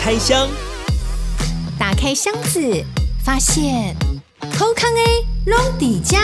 [0.00, 0.48] 开箱，
[1.78, 2.84] 打开箱子，
[3.22, 3.94] 发现
[4.52, 6.20] 好康 A 龙底家。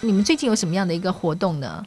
[0.00, 1.84] 你们最近有什么样的一个活动呢？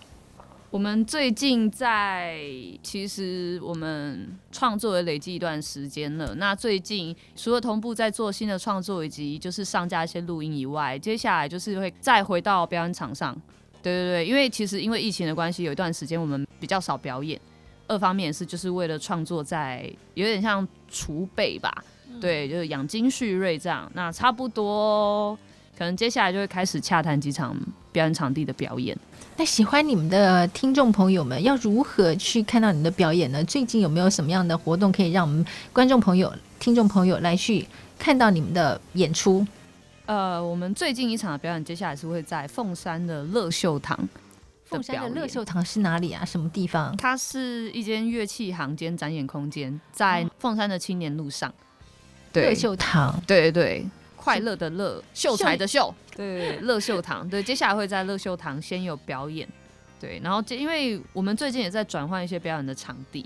[0.70, 2.38] 我们最近在，
[2.84, 6.36] 其实我们创作也累积一段时间了。
[6.36, 13.34] 那最近除了同步在做新的创作以及就是上架一些录音以外，接下来就是会再回到表演场上。
[13.82, 17.40] 对对对，因为其实因为疫情的关系，有一段时间我们比较少表演。
[17.92, 21.84] 二方面是就是为了创作，在有点像储备吧，
[22.22, 23.92] 对，就是养精蓄锐这样。
[23.94, 25.38] 那差不多，
[25.78, 27.54] 可能接下来就会开始洽谈几场
[27.92, 28.98] 表演场地的表演。
[29.36, 33.44] 那喜欢你们的听众朋友们要如何去看到你们的表演呢？
[33.44, 37.68] 最近有没有什么样的活动可以让我们观众朋友、听众朋友来去
[38.00, 39.46] 看到你们的演出？
[40.06, 44.08] 呃，我们最近一场的表演，接下来是会在凤山的乐秀堂。
[44.72, 46.24] 凤山的乐秀堂是哪里啊？
[46.24, 46.96] 什么地方？
[46.96, 51.54] 它是一间乐器行间展演空间，在凤山的青年路上。
[52.34, 57.30] 乐秀堂，对对对，快乐的乐，秀才的秀，对，乐秀堂。
[57.30, 59.46] 对，接下来会在乐秀堂先有表演，
[60.00, 63.26] 对，然后因为我们最近也在转换一些表演的场地，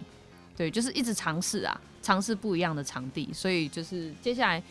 [0.57, 4.63] 对，就是一直尝试啊，尝试不一样的场地，所以就是接下来，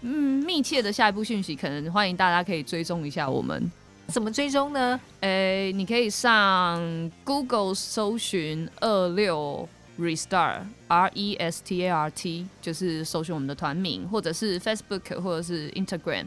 [0.00, 3.70] 嗯，密切的下一步讯息，可能欢迎大家可以追踪一下我们。
[4.08, 5.00] 怎么追踪呢？
[5.20, 16.26] 诶、欸，你可以上 Google 搜寻二六 Restart R E S T A R T，就是搜寻我们的团名，或者是 Facebook 或者是 Instagram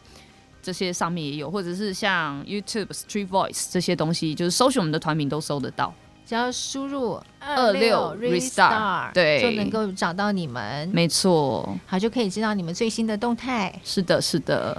[0.62, 5.94] 这些上面也有，或者是像 YouTube Street Voice 这些东西，就是搜寻我们的团名都搜得到。
[6.26, 10.90] 只要输入二六 Restart，对，就能够找到你们。
[10.90, 13.74] 没错，好，就可以知道你们最新的动态。
[13.86, 14.78] 是的，是的。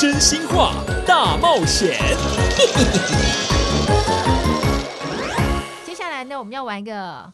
[0.00, 0.72] 真心话
[1.06, 1.92] 大冒险。
[5.84, 7.30] 接下来呢，我们要玩一个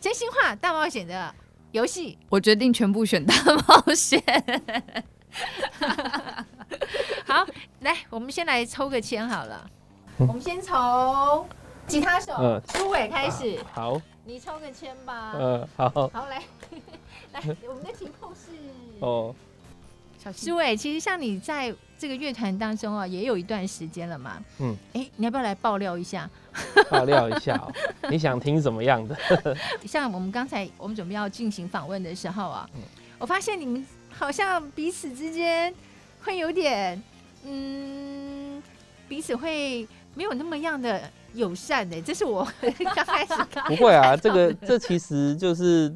[0.00, 1.34] 真心话大冒险的
[1.72, 2.16] 游戏。
[2.30, 4.18] 我决定全部选大冒险。
[7.28, 7.44] 好，
[7.80, 9.70] 来，我们先来抽个签好了。
[10.16, 11.46] 我们先从
[11.86, 15.34] 吉他手嗯苏伟开始，好，你抽个签吧。
[15.38, 16.42] 嗯，好，好，来，
[17.34, 18.52] 来，我们的情况是，
[19.00, 19.34] 哦，
[20.22, 24.42] 小心苏伟，其实像你在这个乐团当中啊，也有一段时间了嘛。
[24.58, 26.28] 嗯，哎，你要不要来爆料一下？
[26.90, 27.72] 爆料一下哦，
[28.10, 29.16] 你想听什么样的？
[29.86, 32.80] 像我们刚才我们准备要进行访问的时候啊，嗯
[33.18, 35.74] 我发现你们好像彼此之间
[36.22, 37.02] 会有点，
[37.44, 38.62] 嗯，
[39.08, 41.02] 彼此会没有那么样的
[41.34, 42.46] 友善的，这是我
[42.94, 45.94] 刚开始看不会啊，这个这其实就是，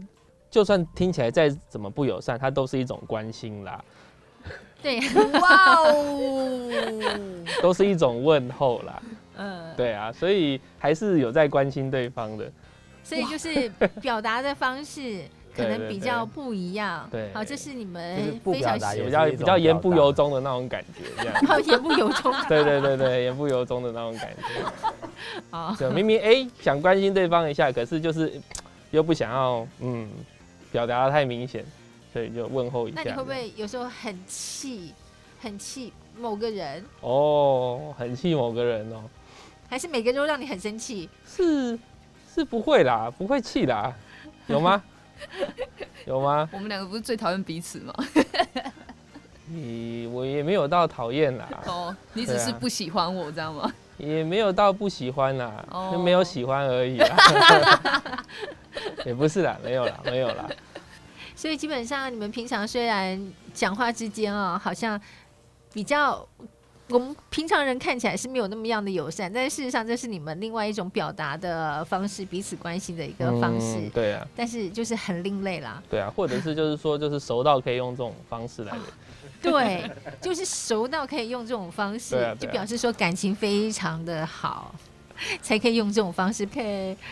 [0.50, 3.82] 就算听起来再怎么不友善，它都是一种关心啦，
[4.84, 5.00] 对，
[5.40, 6.70] 哇哦！
[7.62, 9.02] 都是一种问候啦。
[9.38, 12.52] 嗯，对啊，所以还是有在关心对方的。
[13.02, 13.68] 所以就是
[14.02, 15.22] 表达的方式
[15.56, 17.08] 可能比较不一样。
[17.10, 21.34] 对好，这是你就是们不非常比较比较言不由衷的那种感觉，这样。
[21.48, 22.30] 好言不由衷。
[22.46, 24.42] 对对对对，言不由衷的那种感觉。
[25.50, 28.32] 好，就明明哎、想关心对方一下，可是就是
[28.90, 30.10] 又不想要嗯
[30.70, 31.64] 表达的太明显，
[32.14, 33.02] 所以就问候一下。
[33.04, 34.94] 那你会不会有时候很气，
[35.40, 39.02] 很气某个人，哦，很气某个人哦？
[39.68, 41.10] 还是每个人都让你很生气？
[41.26, 41.76] 是
[42.32, 43.92] 是不会啦，不会气啦，
[44.46, 44.80] 有吗？
[46.06, 46.48] 有吗？
[46.52, 47.92] 我们两个不是最讨厌彼此吗？
[49.46, 53.72] 你我也没有到讨厌啦， 哦，你只是不喜欢我，知道吗？
[53.98, 58.24] 也没有到不喜欢啦，哦就没有喜欢而已啦。
[59.04, 60.48] 也不是啦，没有啦，没有啦。
[61.44, 63.22] 所以基本上你们平常虽然
[63.52, 64.98] 讲话之间啊、好像
[65.74, 66.26] 比较
[66.88, 73.76] 我们平常人看起来是没有那么样的友善，但是事实上这是你们另外一种表达的方式，彼此关心的一个方式。
[73.76, 78.74] 嗯对啊，但是就是很另类啦，对啊，或者是就是说，就是熟到可以用这种方式来。
[79.42, 79.90] 对，
[80.22, 84.74] 就是熟到可以用这种方式，啊啊就表示说感情非常的好，
[85.42, 86.46] 才可以用这种方式。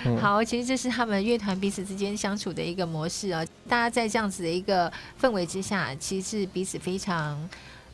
[0.05, 3.45] 嗯好，其实这是他们乐团彼此之间相处的一个模式啊。
[3.69, 7.49] 大家在这样子的一个氛围之下，其实是彼此非常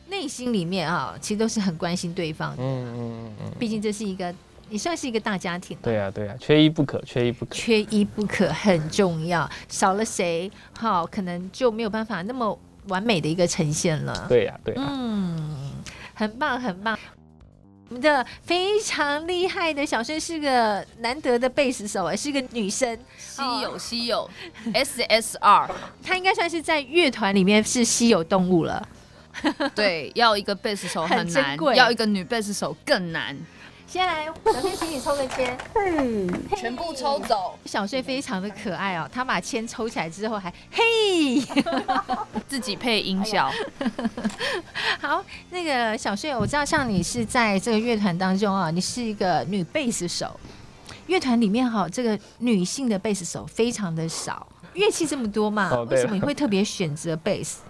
[0.09, 2.63] 内心里面啊，其实都是很关心对方的。
[2.63, 4.35] 嗯嗯嗯，毕竟这是一个，
[4.69, 5.77] 也算是一个大家庭。
[5.83, 7.55] 对啊对啊，缺一不可，缺一不可。
[7.55, 14.27] 缺一不可很重要，少了谁，好，可能就没有办法那么完美的一个呈现了。
[14.29, 15.73] 对呀对呀，嗯，
[16.15, 16.98] 很棒很棒。
[17.89, 24.29] 我们的非常厉害的小生是个难得的贝斯手，哎，是个女生，稀有稀有
[24.75, 25.71] ，SSR，
[26.03, 28.87] 她应该算是在乐团里面是稀有动物了。
[29.75, 33.35] 对，要一个贝斯手很很难珍贵，要一个女贝斯手更难，
[33.91, 35.59] 先来，小盛请你抽个签，
[36.55, 41.41] 全部抽走，小穗非常的可爱哦，他把签抽起来之后还嘿。
[42.47, 43.51] 自己配音效。
[45.01, 50.39] 好，那个小穗，我知道像你是在这个乐团当中啊，你是一个女贝斯手。
[51.07, 57.63] 乐团里面哈，这个女性的贝斯手非常的少，乐器这么多嘛，哦为什么你会特别选择贝斯？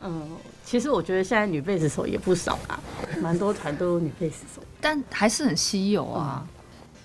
[0.00, 0.30] 嗯，
[0.66, 2.78] 其实我觉得现在女贝斯手也不少啊，
[3.22, 4.60] 蛮多团都有女贝斯手。
[4.80, 6.44] 但还是很稀有啊。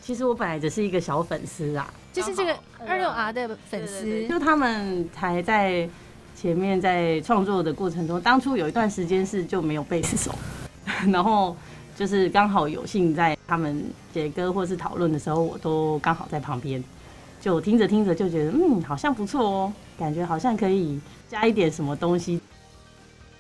[0.02, 2.58] 其实我本来只是一个小粉丝啊，就是这个
[2.88, 5.88] 二六 R 的粉丝，就他们才在
[6.36, 10.34] 前面在创作的过程中，当初有一段时间是就没有贝斯手，
[11.14, 11.56] 然后
[11.96, 16.84] 就是刚好有幸在他们写歌或是讨论的时候，我都刚好在旁边，
[17.40, 21.00] 就听着听着就觉得嗯好像不错哦，感觉好像可以
[21.30, 22.42] 加一点什么东西。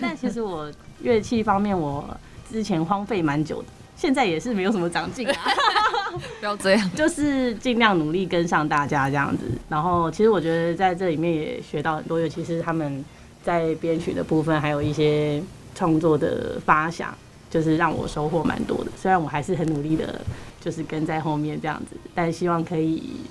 [0.04, 0.72] 但其实我
[1.02, 2.18] 乐器方面我
[2.49, 5.36] 之前荒废蛮久的，现在也是没有什么长进啊。
[6.41, 9.45] 不要这样，就是尽量努力跟上大家这样子。
[9.70, 13.04] 然后，其实我觉得在这里面也学到很多，尤其是他们
[13.41, 15.41] 在编曲的部分，还有一些
[15.74, 17.16] 创作的发想，
[17.49, 18.91] 就是让我收获蛮多的。
[18.97, 20.20] 虽然我还是很努力的，
[20.60, 23.22] 就是跟在后面这样子，但希望可以。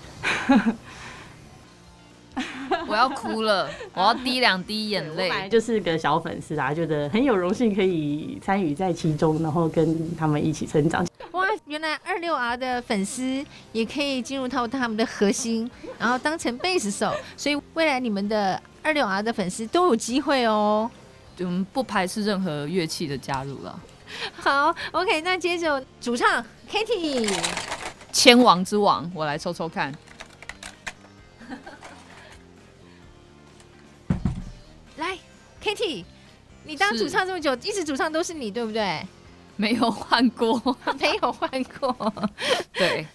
[2.90, 5.48] 我要哭了， 我要滴两滴眼我本来泪。
[5.48, 11.06] 就是个小粉丝啊，觉得很有荣幸可以参与在其中，然后跟他们一起成长。
[11.30, 20.90] 哇，原来二六 R 的粉丝也可以进入到他们的核心，然后当成贝斯手，所以未来你们的二六 R 的粉丝都有机会哦。
[21.38, 23.80] 我们不排斥任何乐器的加入了。
[24.34, 27.32] 好，OK，那接着主唱 Katie，
[28.12, 29.94] 千王之王，我来抽抽看。
[35.64, 36.04] 来，Katie，
[36.64, 39.04] 你当主唱这么久，一直主唱都是你，对不对？
[39.56, 40.58] 没有换过，
[40.98, 41.48] 没有换
[41.78, 42.12] 过。
[42.72, 43.06] 对，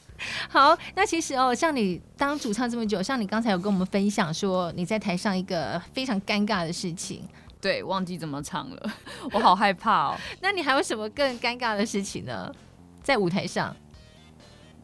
[0.47, 7.27] 好，那其实哦，像你当主唱这么久，像你刚才有跟我们分享说你在台上一个非常尴尬的事情，
[7.59, 8.91] 对，忘记怎么唱了，
[9.33, 10.17] 我好害怕哦。
[10.39, 12.53] 那你还有什么更尴尬的事情呢？
[13.01, 13.75] 在舞台上，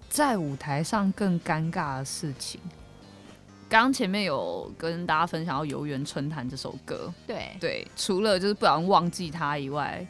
[0.09, 2.59] 在舞台上更尴尬的事情。
[3.71, 10.05] 刚前面有跟大家分享到《游园春潭》这首歌，对对，除了就是不然忘记它以外，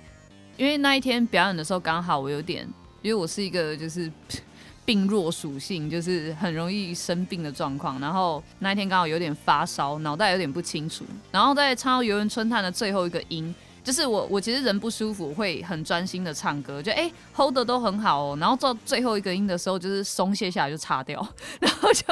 [0.57, 2.68] 因为那一天表演的时候刚好我有点，
[3.03, 4.12] 因为我是一个就是
[4.84, 13.53] 病弱属性，就是很容易生病的状况，然后那一天刚好有点发烧，脑袋有点不清楚，然后在唱到《游园春潭》的最后一个音。
[13.84, 21.20] 就是我，我其实人不舒服，会很专心的唱歌，就哎、欸、hold 的都很好哦，然后到最后一个音的时候，就是松懈下来就擦掉，
[21.59, 22.05] 然后就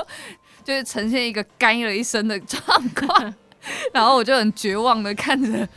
[0.64, 2.62] 就是呈现一个干了一身的状
[2.96, 3.34] 况，
[3.94, 5.68] 然后我就很绝望的看着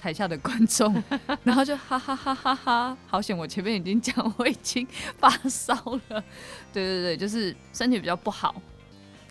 [0.00, 1.02] 台下的观众，
[1.44, 4.86] 然后就哈哈哈哈哈，好险我前面已经讲我已经
[5.18, 5.74] 发烧
[6.08, 6.22] 了，
[6.72, 8.54] 对对对，就是身体比较不好，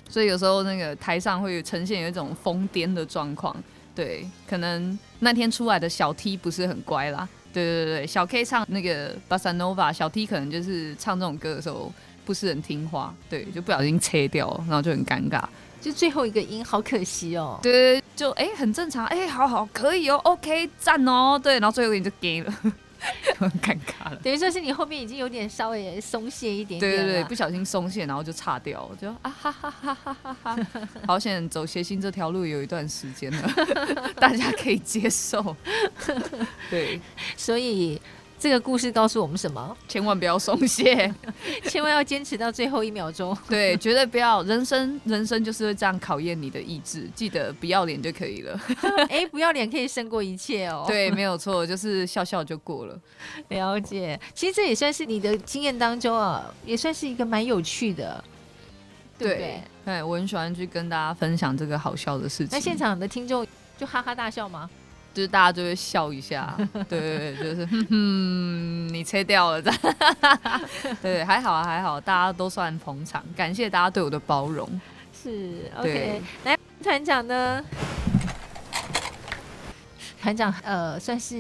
[0.10, 3.56] 所以有时候那个台上会呈现有一种疯癫的状况。
[3.96, 7.28] 对，可能那天出来的小 T 不是很乖啦。
[7.52, 11.92] 对对对，小 K 唱那个 Bossa Nova，小 T 可能就是唱这种歌的时候
[12.30, 15.44] 不是很听话，对，就不小心切掉，然后就很尴尬，
[15.82, 17.60] 就最后一个音好可惜哦。
[17.60, 22.54] 对，就哎很正常，哎好好可以哦，OK 赞哦，对，然后最后一个音就给了。
[23.40, 30.58] 很尴尬了，等于说是你后面已经有点稍微松懈一点点，对对对，不小心松懈，然后就差掉，就啊哈哈哈哈哈哈，
[31.08, 33.50] 好险走谐星这条路有一段时间了，
[34.22, 35.56] 大家可以接受，
[36.70, 37.02] 对，
[37.36, 38.00] 所以。
[38.40, 39.78] 这个故事告诉我们什么？
[39.88, 41.14] 千万不要松懈，
[41.68, 43.38] 千万要坚持到最后一秒钟。
[43.50, 44.42] 对，绝对不要。
[44.44, 47.10] 人生，人生就是会这样考验你的意志。
[47.14, 48.58] 记得不要脸就可以了。
[49.10, 50.86] 哎，不要脸可以胜过一切哦。
[50.88, 52.98] 对，没有错，就是笑笑就过了。
[53.50, 54.18] 了解。
[54.34, 58.24] 其实这也算是你的经验当中啊，也算是一个蛮有趣的。
[59.18, 62.50] 对，对，对，我很喜欢去跟大家分享这个好笑的事情。
[62.54, 63.46] 那现场的听众
[63.78, 64.70] 就哈哈大笑吗？
[65.14, 66.56] 就是大家就会笑一下，
[66.88, 70.62] 对对对，就是哼哼，你切掉了，这样，
[71.02, 74.70] 对，还好啊，还好，大家都算捧场，感谢大家对我的包容。
[75.12, 77.64] 是，OK，来团长呢？
[80.22, 81.36] 团长呃，算是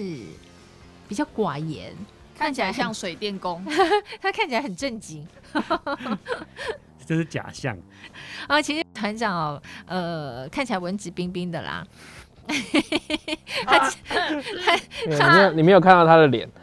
[1.07, 1.93] 比较寡言，
[2.37, 3.63] 看起来像水电工，
[4.21, 5.25] 他看起来很正经，
[7.05, 7.77] 这是假象
[8.47, 8.61] 啊。
[8.61, 11.85] 其实团长哦，呃，看起来文质彬彬的啦。
[13.65, 13.91] 他
[15.17, 16.49] 他没有，你没有看到他的脸。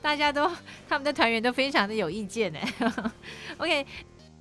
[0.00, 0.50] 大家都
[0.88, 2.58] 他们的团员都非常的有意见呢。
[3.58, 3.86] OK，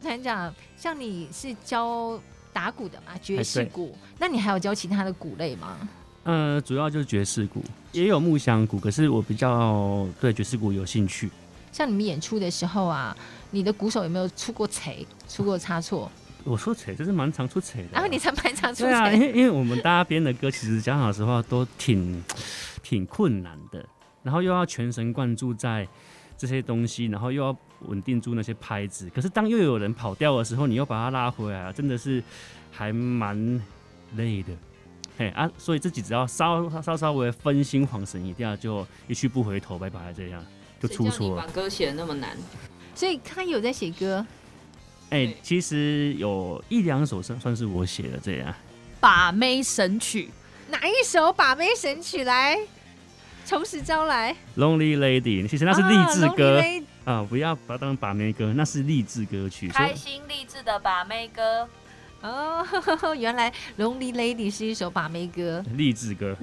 [0.02, 2.20] 团长，像你是教
[2.52, 5.78] 打鼓的嘛，爵士鼓，那你还有教其他的鼓类吗？
[6.24, 11.30] 呃，主要就是爵士鼓，也有木箱鼓，可是我比较对爵士鼓有兴趣。
[11.72, 13.16] 像你们演出的时候啊。
[13.52, 14.92] 你的鼓手有没有出过错、
[15.28, 16.12] 出过差错？
[16.44, 17.88] 我说错，就是蛮常出错的。
[17.92, 18.88] 然后你才蛮常出错。
[18.90, 22.24] 对啊，因为因为我们大家编的歌，其实讲老实话都挺
[22.82, 23.86] 挺困难的，
[24.24, 25.88] 然后又要全神贯注在
[26.36, 29.08] 这些东西，然后又要稳定住那些拍子。
[29.14, 32.24] 可是当又有人跑调的时候，你又把它拉回来，真的是
[32.72, 33.62] 还蛮
[34.16, 34.52] 累的。
[35.18, 40.44] 嘿啊，所以自己只要稍稍稍微分心晃神一下，就一去不回头，拜拜，这样
[40.80, 41.44] 就出错了。
[41.44, 42.36] 把歌写的那么难。
[42.94, 44.26] 所以他有在写歌，
[45.10, 48.54] 哎、欸，其实有一两首算算是我写的，这样。
[49.00, 50.30] 把妹神曲，
[50.70, 52.60] 哪一首把妹神曲来？
[53.44, 54.36] 从实招来。
[54.56, 56.62] Lonely Lady，其实那是励志歌
[57.04, 59.68] 啊，啊，不要把它当把妹歌，那是励志歌曲。
[59.70, 61.68] 开心励志的把妹歌。
[62.22, 62.64] 哦，
[63.18, 66.38] 原来 Lonely Lady 是一首把妹歌，励志歌。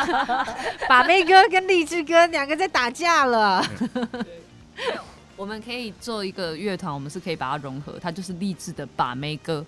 [0.88, 3.62] 把妹歌跟励志歌两个在打架了。
[5.36, 9.64] 我们可以做一个乐团，我们是可以把它融合，它就是励志的把妹歌。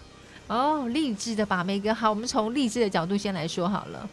[0.47, 4.09] 哦，励志的把妹歌，好，我们从励志的角度先来说好了。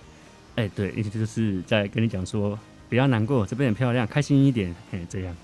[0.56, 2.58] 哎、欸，对，意思就是在跟你讲说，
[2.90, 5.36] 不要难过，这边很漂亮，开心一点，哎，这样。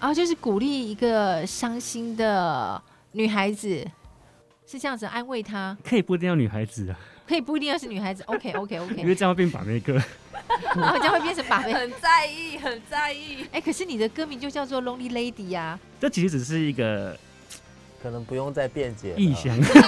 [0.00, 2.82] 啊，就是鼓励一个伤心的
[3.12, 3.86] 女孩子，
[4.66, 5.76] 是这样子安慰她。
[5.84, 8.22] 可以不一定要女孩子啊，可以不一定要是女孩子。
[8.26, 8.94] OK，OK，OK。
[8.96, 10.00] 因为这样会变把妹歌。
[10.74, 13.42] 然后这样会变成把妹，很在意，很在意。
[13.44, 15.80] 哎、欸，可是你的歌名就叫做 Lonely Lady 呀、啊。
[16.00, 17.16] 这其实只是一个，
[18.02, 19.14] 可能不用再辩解。
[19.16, 19.56] 异乡。
[19.60, 19.78] 可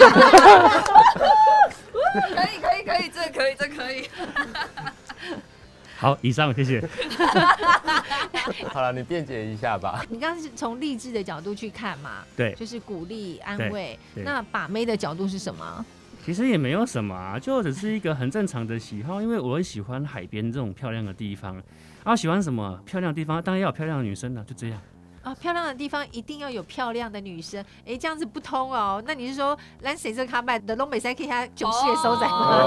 [2.48, 4.08] 以，可以，可以，这可以，这可以。
[5.96, 6.86] 好，以上，谢谢。
[8.68, 10.04] 好了，你辩解一下吧。
[10.08, 12.24] 你刚刚是从励志的角度去看嘛？
[12.36, 13.98] 对，就是鼓励、安慰。
[14.14, 15.84] 那把妹的角度是什么？
[16.24, 21.62] 其实也没有什么啊，就只是一个很正常的喜好，因为我很喜欢海边这种漂亮的地方。
[22.02, 23.42] 啊，喜欢什么漂亮的地方？
[23.42, 24.80] 当然要有漂亮的女生了，啊，就这样。
[25.22, 27.64] 啊，漂亮的地方一定要有漂亮的女生。
[27.86, 29.02] 哎，这样子不通哦。
[29.06, 32.58] 那你是说，咱谁这卡拜的东北赛可以下九系的收仔吗？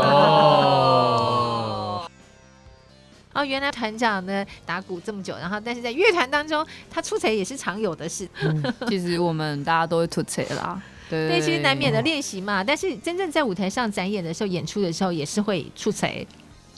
[0.94, 2.10] 哦，
[3.34, 8.28] 哦，原来团长呢打鼓这么久，然后但是在乐团当中，他出错也是常有的事。
[8.42, 12.64] 嗯、其实我们大家都会出错啦，对，对，其实难免的练习嘛。
[12.64, 16.26] 但是真正在舞台上展演的时候，演出的时候也是会出彩。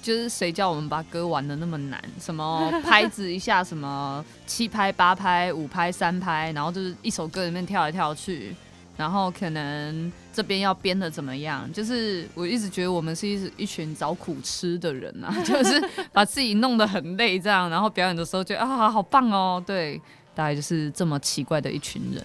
[0.02, 2.02] 就是谁叫我们把歌玩的那么难？
[2.22, 8.56] 什么 拍子一下，什么七拍八拍五拍三拍，然后就是一首歌里面跳来跳去，
[8.96, 11.70] 然后可能这边要编的怎么样？
[11.74, 20.00] 就是我一直觉得我们是一一群找苦吃的人啊， 就是把自己弄得很累这样，然后表演的时候觉得啊好棒哦，对，
[20.34, 22.24] 大概就是这么奇怪的一群人。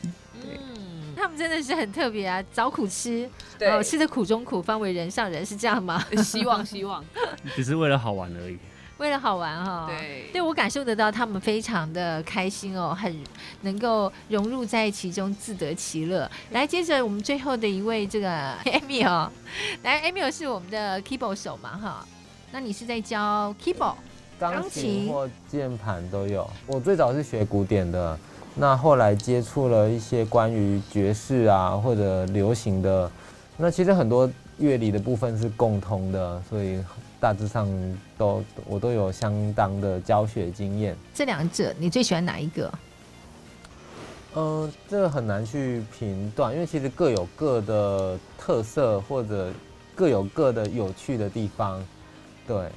[1.25, 3.27] 他们真的是很特别啊，找苦吃，
[3.59, 6.05] 对、哦，吃的苦中苦，方为人上人，是这样吗？
[6.23, 7.03] 希望 希望，
[7.57, 8.59] 只是为了好玩而已。
[8.99, 13.19] 为了好玩哈、哦，对，对我感受得到他们非常的开心哦，很
[13.63, 16.31] 能够融入在其中，自得其乐。
[16.51, 19.33] 来，接着我们最后的一位这个 Amy 哦，
[19.83, 22.07] 来，Amy 是我们的 keyboard 手嘛哈，
[22.53, 23.95] 那你是在教 keyboard
[24.39, 26.47] 钢琴或键盘都有。
[26.67, 28.19] 我最早是学古典的。
[28.57, 33.11] 那后来接触了一些关于爵士啊或者流行的，
[33.57, 36.79] 那其实很多乐理的部分是共通的，所以
[37.19, 37.69] 大致上
[38.17, 40.97] 都我都有相当的教学经验。
[41.13, 42.73] 这两者你最喜欢哪一个？
[44.37, 49.53] 嗯、呃，这个很难去评断，因为其实各有各的特色或者
[49.97, 51.85] 各有各的有趣的地方，
[52.47, 52.69] 对。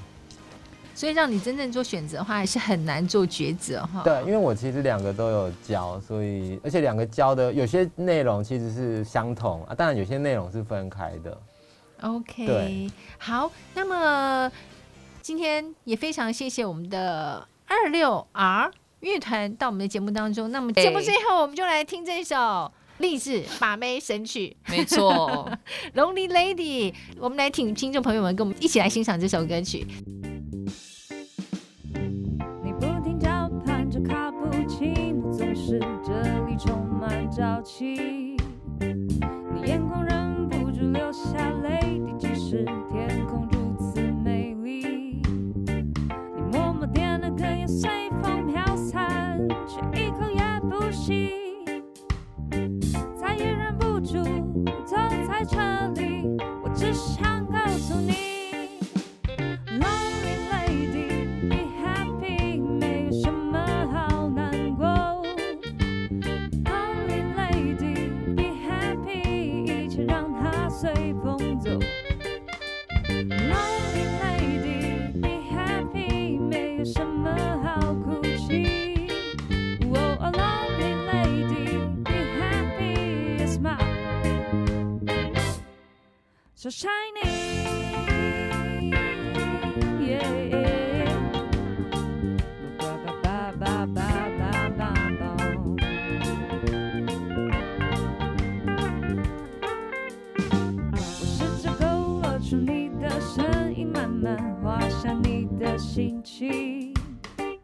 [0.97, 4.01] 所以让你真正做选择的话，还是很难做抉择哈。
[4.03, 11.39] 对，因为我其实两个都有教，所以而且两个教的有些内容其实是相同啊，当然有些内容是分开的。
[12.01, 14.51] OK，对，好，那么
[15.21, 18.71] 今天也非常谢谢我们的二六 R
[19.01, 20.51] 乐团到我们的节目当中。
[20.51, 25.47] 那么节目最后，我们就来听这首励志把妹神曲，没错，
[25.93, 26.91] Lonely Lady。
[27.19, 29.85] 我们来听听众朋友们跟我们一起来欣赏这首歌曲。
[35.69, 38.36] 这里充满朝气，
[86.69, 87.23] shining
[90.01, 90.37] yeah.
[100.91, 106.93] 我试着勾勒出你的身影慢慢画下你的心情。
[107.37, 107.59] 黑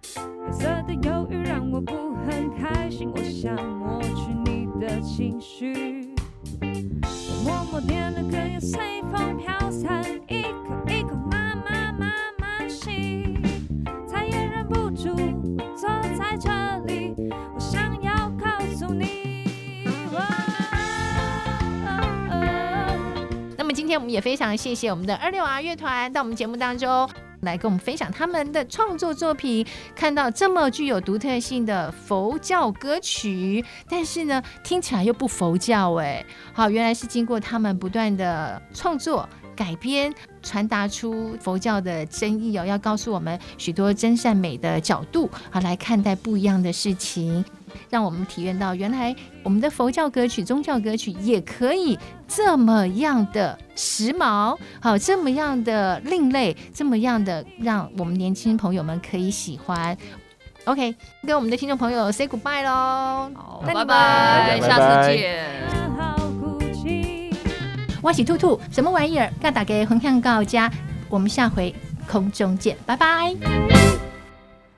[0.52, 3.56] 色的忧郁让我不很开心我想
[8.64, 12.10] 随风飘散，一口一口慢慢慢
[12.40, 13.38] 慢吸，
[14.08, 15.14] 再也忍不住
[15.76, 16.50] 坐在这
[16.86, 17.14] 里，
[17.54, 19.34] 我想要告诉你。
[23.58, 27.10] 那么今天我们也非常谢谢我们的二六 R 乐团到我们节目当中。
[27.44, 29.66] 来跟我们分享他们的创作作品，
[29.96, 36.26] 看到这么具有独特性的佛教歌曲，但是呢，听起来又不佛教哎。
[36.54, 47.44] 好，原来是经过他们不断的创作改编，传达出佛教的真意哦，要告诉我们许多真善美的角度，好来看待不一样的事情。
[47.90, 51.98] 让我们体验到，原来我们的佛教歌曲、宗教歌曲也可以
[52.28, 59.98] 这么样的时髦，好，这么样的另类，这么样的让我们年轻朋友们可以喜欢。
[60.66, 60.96] OK，
[61.28, 65.44] 跟我们的听众朋友 say goodbye 喽，好，拜拜，下次见。
[68.02, 69.32] 我喜兔兔，什么玩意儿？
[69.42, 70.70] 跟大家分享到家，
[71.10, 71.74] 我们下回
[72.06, 73.34] 空中见，拜拜。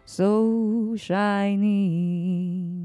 [0.05, 2.84] So shiny.